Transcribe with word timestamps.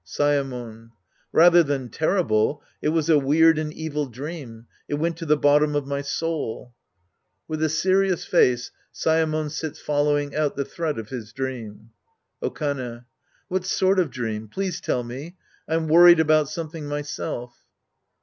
Saemon. 0.03 0.93
Rather 1.31 1.61
than 1.61 1.87
terrible, 1.87 2.63
it 2.81 2.89
was 2.89 3.07
a 3.07 3.19
weird 3.19 3.59
and 3.59 3.71
evil 3.71 4.07
dream. 4.07 4.65
It 4.87 4.95
went 4.95 5.15
to 5.17 5.27
the 5.27 5.37
bottom 5.37 5.75
of 5.75 5.85
my 5.85 6.01
soul. 6.01 6.73
{With 7.47 7.61
a 7.63 7.69
serious 7.69 8.25
face, 8.25 8.71
Saemon 8.91 9.51
sits 9.51 9.79
following 9.79 10.35
out 10.35 10.55
the 10.55 10.65
thread 10.65 10.97
of 10.97 11.09
his 11.09 11.31
dream.) 11.33 11.91
Okane. 12.41 13.05
What 13.47 13.63
sort 13.63 13.99
of 13.99 14.09
dream? 14.09 14.47
Please 14.47 14.81
tell 14.81 15.03
me. 15.03 15.35
I'm 15.67 15.87
worried 15.87 16.17
about'isomething 16.19 16.85
myself. 16.87 17.57